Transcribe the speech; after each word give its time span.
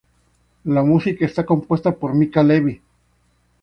La 0.63 0.81
música 0.81 1.27
está 1.27 1.45
compuesta 1.45 1.91
por 1.93 2.15
Mica 2.15 2.41
Levi. 2.41 2.81